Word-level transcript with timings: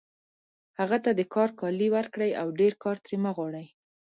هغه 0.79 0.97
ته 1.03 1.11
د 1.19 1.21
کار 1.33 1.49
کالي 1.59 1.87
ورکړئ 1.95 2.31
او 2.41 2.47
ډېر 2.59 2.73
کار 2.83 2.97
ترې 3.03 3.17
مه 3.23 3.31
غواړئ 3.35 3.67